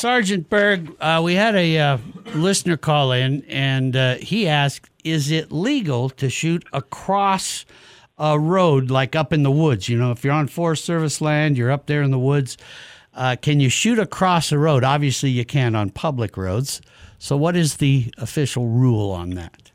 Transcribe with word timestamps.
Sergeant 0.00 0.48
Berg, 0.48 0.96
uh, 0.98 1.20
we 1.22 1.34
had 1.34 1.54
a 1.54 1.78
uh, 1.78 1.98
listener 2.34 2.78
call 2.78 3.12
in, 3.12 3.44
and 3.50 3.94
uh, 3.94 4.14
he 4.14 4.48
asked, 4.48 4.88
"Is 5.04 5.30
it 5.30 5.52
legal 5.52 6.08
to 6.08 6.30
shoot 6.30 6.64
across 6.72 7.66
a 8.16 8.38
road, 8.38 8.90
like 8.90 9.14
up 9.14 9.30
in 9.30 9.42
the 9.42 9.50
woods? 9.50 9.90
You 9.90 9.98
know, 9.98 10.10
if 10.10 10.24
you're 10.24 10.32
on 10.32 10.46
Forest 10.46 10.86
Service 10.86 11.20
land, 11.20 11.58
you're 11.58 11.70
up 11.70 11.84
there 11.84 12.00
in 12.00 12.12
the 12.12 12.18
woods. 12.18 12.56
Uh, 13.12 13.36
can 13.42 13.60
you 13.60 13.68
shoot 13.68 13.98
across 13.98 14.50
a 14.52 14.58
road? 14.58 14.84
Obviously, 14.84 15.28
you 15.28 15.44
can't 15.44 15.76
on 15.76 15.90
public 15.90 16.38
roads. 16.38 16.80
So, 17.18 17.36
what 17.36 17.54
is 17.54 17.76
the 17.76 18.10
official 18.16 18.68
rule 18.68 19.10
on 19.10 19.30
that? 19.30 19.70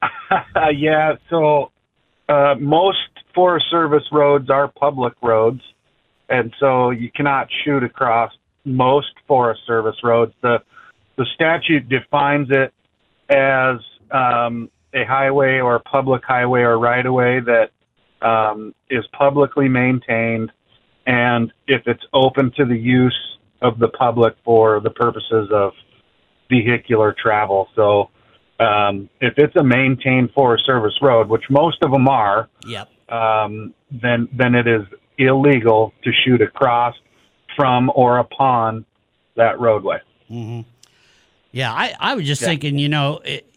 Yeah, 0.76 1.16
so 1.28 1.72
uh, 2.28 2.54
most 2.60 2.98
Forest 3.34 3.66
Service 3.68 4.04
roads 4.12 4.48
are 4.48 4.68
public 4.68 5.14
roads, 5.20 5.62
and 6.28 6.54
so 6.60 6.90
you 6.90 7.10
cannot 7.10 7.48
shoot 7.64 7.82
across 7.82 8.30
most 8.64 9.12
Forest 9.26 9.62
Service 9.66 9.96
roads. 10.02 10.32
The 10.42 10.58
the 11.16 11.26
statute 11.34 11.88
defines 11.88 12.48
it 12.50 12.72
as 13.28 13.76
um, 14.10 14.68
a 14.92 15.04
highway 15.04 15.60
or 15.60 15.78
public 15.78 16.22
highway 16.24 16.60
or 16.60 16.78
right 16.78 17.04
of 17.04 17.12
way 17.12 17.40
that 17.40 17.70
um, 18.26 18.74
is 18.90 19.04
publicly 19.16 19.68
maintained, 19.68 20.50
and 21.06 21.52
if 21.68 21.82
it's 21.86 22.04
open 22.12 22.52
to 22.56 22.64
the 22.64 22.76
use 22.76 23.18
of 23.62 23.78
the 23.78 23.88
public 23.88 24.34
for 24.44 24.80
the 24.80 24.90
purposes 24.90 25.48
of 25.52 25.72
vehicular 26.50 27.14
travel. 27.20 27.68
So 27.74 28.10
um, 28.60 29.08
if 29.20 29.34
it's 29.36 29.56
a 29.56 29.64
maintained 29.64 30.30
Forest 30.32 30.64
Service 30.66 30.94
road, 31.00 31.28
which 31.28 31.44
most 31.50 31.82
of 31.82 31.90
them 31.90 32.08
are, 32.08 32.48
Yep. 32.66 32.88
um, 33.10 33.74
then 33.90 34.28
then 34.32 34.54
it 34.54 34.66
is 34.66 34.82
illegal 35.18 35.92
to 36.02 36.10
shoot 36.24 36.42
across 36.42 36.94
from 37.56 37.90
or 37.94 38.18
upon 38.18 38.84
that 39.36 39.58
roadway. 39.60 39.98
Mm-hmm. 40.30 40.68
Yeah, 41.52 41.72
I, 41.72 41.94
I 41.98 42.14
was 42.14 42.26
just 42.26 42.42
Yeah. 42.42 42.48
thinking, 42.48 42.78
you 42.78 42.88
know, 42.88 43.20
it, 43.24 43.48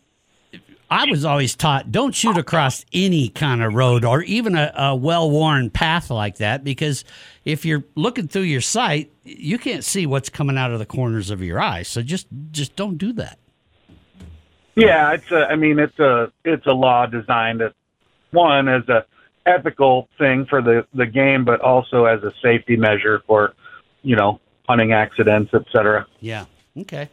I 0.90 1.06
was 1.10 1.26
always 1.26 1.56
taught 1.56 1.92
don't 1.92 2.16
shoot 2.16 2.38
across 2.38 2.86
any 2.94 3.28
kind 3.30 3.62
of 3.62 3.74
road 3.74 4.06
or 4.06 4.22
even 4.24 4.56
a, 4.56 4.72
a 4.76 4.96
well 4.96 5.30
worn 5.30 5.70
path 5.70 6.10
like 6.10 6.38
that 6.38 6.64
because 6.64 7.04
if 7.44 7.66
you're 7.66 7.84
looking 7.96 8.28
through 8.28 8.44
your 8.44 8.62
sight, 8.62 9.12
you 9.24 9.58
can't 9.58 9.84
see 9.84 10.06
what's 10.06 10.30
coming 10.30 10.58
out 10.58 10.72
of 10.72 10.80
the 10.80 10.86
corners 10.86 11.30
of 11.30 11.42
your 11.42 11.60
eyes. 11.60 11.88
So 11.90 12.02
just 12.02 12.28
just 12.52 12.76
don't 12.78 12.98
do 12.98 13.12
that. 13.14 13.38
Yeah, 14.76 15.12
it's 15.14 15.30
a. 15.32 15.48
I 15.50 15.56
mean, 15.56 15.80
it's 15.80 15.98
a 16.00 16.32
it's 16.46 16.68
a 16.68 16.72
law 16.72 17.06
designed 17.08 17.62
as 17.62 17.72
one 18.32 18.68
as 18.68 18.88
a 18.88 19.06
ethical 19.46 20.08
thing 20.18 20.46
for 20.46 20.62
the 20.62 20.86
the 20.94 21.06
game, 21.08 21.44
but 21.46 21.60
also 21.62 22.06
as 22.06 22.22
a 22.24 22.32
safety 22.42 22.78
measure 22.78 23.24
for 23.26 23.54
you 24.08 24.16
know 24.16 24.40
hunting 24.68 24.94
accidents, 24.94 25.52
et 25.54 25.64
cetera. 25.72 26.06
Yeah. 26.22 26.46
Okay. 26.78 27.10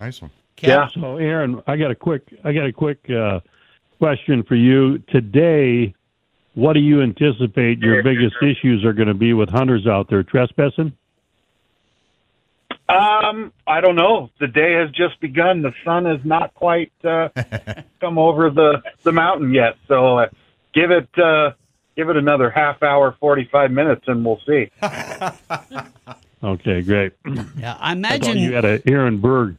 Nice 0.00 0.20
one. 0.22 0.30
Cap- 0.56 0.68
Yeah. 0.68 1.00
So, 1.00 1.16
Aaron, 1.16 1.62
I 1.66 1.76
got 1.76 1.90
a 1.90 1.94
quick, 1.94 2.22
I 2.44 2.52
got 2.52 2.66
a 2.66 2.72
quick 2.72 2.98
uh, 3.10 3.40
question 3.98 4.42
for 4.42 4.54
you 4.54 4.98
today. 5.08 5.94
What 6.54 6.72
do 6.72 6.80
you 6.80 7.02
anticipate 7.02 7.78
your 7.78 8.02
biggest 8.02 8.34
issues 8.42 8.84
are 8.84 8.92
going 8.92 9.08
to 9.08 9.14
be 9.14 9.32
with 9.32 9.48
hunters 9.48 9.86
out 9.86 10.08
there 10.08 10.22
trespassing? 10.24 10.92
Um, 12.88 13.52
I 13.66 13.80
don't 13.80 13.96
know. 13.96 14.30
The 14.40 14.46
day 14.48 14.72
has 14.74 14.90
just 14.90 15.20
begun. 15.20 15.62
The 15.62 15.72
sun 15.84 16.06
has 16.06 16.20
not 16.24 16.54
quite 16.54 16.92
uh, 17.04 17.28
come 18.00 18.18
over 18.18 18.50
the 18.50 18.82
the 19.02 19.12
mountain 19.12 19.52
yet. 19.52 19.76
So 19.88 20.18
uh, 20.18 20.28
give 20.74 20.90
it 20.90 21.08
uh, 21.18 21.52
give 21.96 22.08
it 22.08 22.16
another 22.16 22.50
half 22.50 22.82
hour, 22.82 23.14
forty 23.20 23.48
five 23.52 23.70
minutes, 23.70 24.04
and 24.06 24.24
we'll 24.24 24.40
see. 24.46 24.70
Okay, 26.42 26.82
great. 26.82 27.12
Yeah. 27.58 27.76
I 27.80 27.90
I 27.90 27.92
imagine 27.92 28.38
you 28.38 28.54
had 28.54 28.64
a 28.64 28.80
Aaron 28.88 29.20
Berg. 29.20 29.56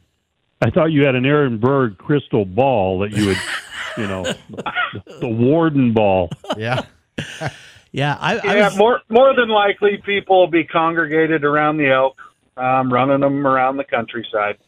I 0.62 0.70
thought 0.70 0.92
you 0.92 1.04
had 1.04 1.14
an 1.14 1.24
Aaron 1.24 1.58
Berg 1.58 1.96
crystal 1.98 2.44
ball 2.44 2.98
that 3.00 3.12
you 3.12 3.26
would, 3.26 3.38
you 3.96 4.06
know, 4.06 4.24
the, 4.24 4.72
the 5.20 5.28
warden 5.28 5.92
ball. 5.92 6.30
Yeah. 6.56 6.82
Yeah, 7.92 8.16
I, 8.20 8.38
I 8.38 8.56
Yeah, 8.56 8.68
was, 8.68 8.78
more 8.78 9.00
more 9.08 9.34
than 9.34 9.48
likely, 9.48 9.96
people 10.06 10.38
will 10.38 10.46
be 10.46 10.62
congregated 10.64 11.44
around 11.44 11.78
the 11.78 11.88
elk, 11.90 12.16
um, 12.56 12.92
running 12.92 13.20
them 13.20 13.44
around 13.44 13.78
the 13.78 13.84
countryside. 13.84 14.58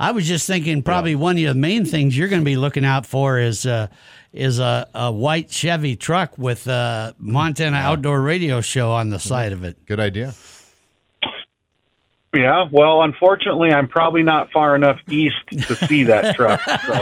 I 0.00 0.10
was 0.10 0.26
just 0.26 0.46
thinking 0.46 0.82
probably 0.82 1.14
one 1.14 1.36
of 1.38 1.44
the 1.44 1.54
main 1.54 1.84
things 1.84 2.18
you're 2.18 2.28
going 2.28 2.40
to 2.42 2.44
be 2.44 2.56
looking 2.56 2.84
out 2.84 3.06
for 3.06 3.38
is 3.38 3.64
uh, 3.64 3.86
is 4.32 4.58
a, 4.58 4.88
a 4.94 5.12
white 5.12 5.50
Chevy 5.50 5.94
truck 5.94 6.36
with 6.36 6.66
a 6.66 7.14
Montana 7.18 7.76
Outdoor 7.76 8.20
Radio 8.20 8.60
Show 8.60 8.90
on 8.90 9.10
the 9.10 9.20
side 9.20 9.52
of 9.52 9.62
it. 9.62 9.86
Good 9.86 10.00
idea. 10.00 10.34
Yeah, 12.40 12.68
well, 12.70 13.02
unfortunately, 13.02 13.70
I'm 13.72 13.88
probably 13.88 14.22
not 14.22 14.50
far 14.52 14.74
enough 14.76 14.98
east 15.08 15.36
to 15.50 15.74
see 15.86 16.04
that 16.04 16.34
truck. 16.36 16.60
So 16.62 16.92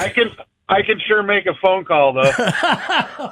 I 0.00 0.08
can 0.14 0.30
I 0.68 0.82
can 0.82 1.00
sure 1.06 1.22
make 1.22 1.46
a 1.46 1.54
phone 1.62 1.84
call 1.84 2.12
though. 2.14 2.32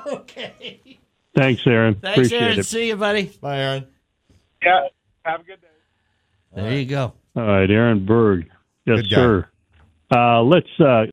okay. 0.18 0.98
Thanks, 1.34 1.66
Aaron. 1.66 1.94
Thanks, 1.94 2.18
Appreciate 2.18 2.42
Aaron. 2.42 2.58
it. 2.58 2.66
See 2.66 2.88
you, 2.88 2.96
buddy. 2.96 3.32
Bye, 3.40 3.58
Aaron. 3.58 3.86
Yeah, 4.62 4.88
have 5.24 5.40
a 5.40 5.44
good 5.44 5.60
day. 5.60 5.66
There 6.54 6.72
you 6.72 6.86
go. 6.86 7.12
All 7.36 7.42
right, 7.46 7.70
Aaron 7.70 8.04
Berg. 8.04 8.48
Yes, 8.86 9.02
Good 9.02 9.10
sir. 9.10 9.48
Uh, 10.10 10.42
let's 10.42 10.68
uh, 10.80 11.06